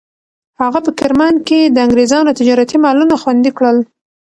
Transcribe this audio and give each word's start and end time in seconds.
هغه 0.61 0.79
په 0.85 0.91
کرمان 0.99 1.35
کې 1.47 1.59
د 1.65 1.77
انګریزانو 1.85 2.35
تجارتي 2.39 2.77
مالونه 2.85 3.15
خوندي 3.21 3.51
کړل. 3.57 3.77